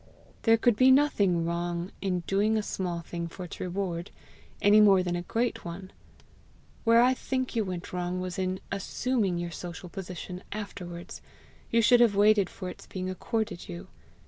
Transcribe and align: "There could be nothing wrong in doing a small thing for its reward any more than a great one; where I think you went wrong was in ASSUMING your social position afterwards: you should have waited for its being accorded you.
"There 0.41 0.57
could 0.57 0.75
be 0.75 0.89
nothing 0.89 1.45
wrong 1.45 1.91
in 2.01 2.21
doing 2.21 2.57
a 2.57 2.63
small 2.63 3.01
thing 3.01 3.27
for 3.27 3.43
its 3.43 3.59
reward 3.59 4.09
any 4.59 4.81
more 4.81 5.03
than 5.03 5.15
a 5.15 5.21
great 5.21 5.63
one; 5.63 5.91
where 6.83 7.03
I 7.03 7.13
think 7.13 7.55
you 7.55 7.63
went 7.63 7.93
wrong 7.93 8.19
was 8.19 8.39
in 8.39 8.59
ASSUMING 8.71 9.37
your 9.37 9.51
social 9.51 9.89
position 9.89 10.41
afterwards: 10.51 11.21
you 11.69 11.83
should 11.83 11.99
have 11.99 12.15
waited 12.15 12.49
for 12.49 12.67
its 12.67 12.87
being 12.87 13.11
accorded 13.11 13.69
you. 13.69 13.89